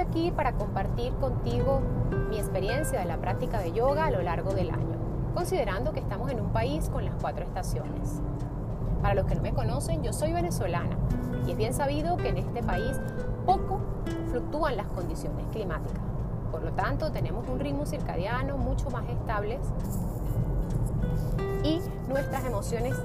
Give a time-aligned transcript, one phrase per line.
[0.00, 1.80] aquí para compartir contigo
[2.28, 4.96] mi experiencia de la práctica de yoga a lo largo del año,
[5.34, 8.20] considerando que estamos en un país con las cuatro estaciones.
[9.02, 10.96] Para los que no me conocen, yo soy venezolana
[11.46, 12.98] y es bien sabido que en este país
[13.46, 13.80] poco
[14.30, 16.02] fluctúan las condiciones climáticas.
[16.50, 19.58] Por lo tanto, tenemos un ritmo circadiano mucho más estable
[21.62, 22.96] y nuestras emociones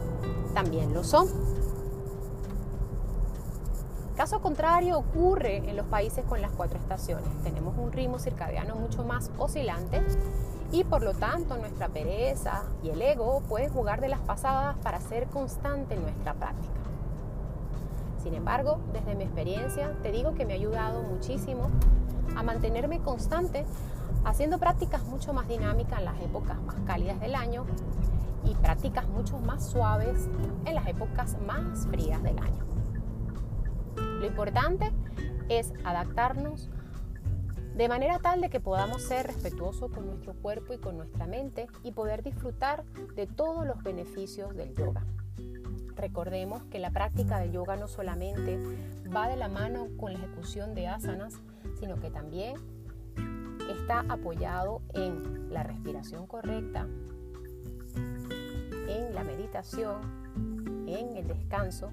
[0.53, 1.27] también lo son.
[4.15, 7.27] Caso contrario ocurre en los países con las cuatro estaciones.
[7.43, 10.01] Tenemos un ritmo circadiano mucho más oscilante
[10.71, 15.01] y por lo tanto nuestra pereza y el ego pueden jugar de las pasadas para
[15.01, 16.73] ser constante nuestra práctica.
[18.23, 21.69] Sin embargo, desde mi experiencia te digo que me ha ayudado muchísimo
[22.37, 23.65] a mantenerme constante
[24.23, 27.65] haciendo prácticas mucho más dinámicas en las épocas más cálidas del año
[28.45, 30.29] y prácticas mucho más suaves
[30.63, 32.65] en las épocas más frías del año.
[34.19, 34.91] Lo importante
[35.49, 36.69] es adaptarnos
[37.75, 41.67] de manera tal de que podamos ser respetuosos con nuestro cuerpo y con nuestra mente
[41.83, 42.85] y poder disfrutar
[43.15, 45.03] de todos los beneficios del yoga.
[45.95, 48.57] Recordemos que la práctica del yoga no solamente
[49.13, 51.33] va de la mano con la ejecución de asanas,
[51.79, 52.55] sino que también
[53.69, 56.87] está apoyado en la respiración correcta,
[58.87, 61.91] en la meditación, en el descanso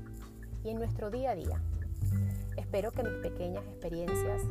[0.62, 1.60] y en nuestro día a día.
[2.56, 4.42] Espero que mis pequeñas experiencias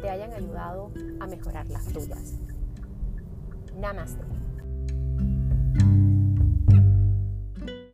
[0.00, 2.38] te hayan ayudado a mejorar las tuyas.
[3.76, 4.24] Namaste.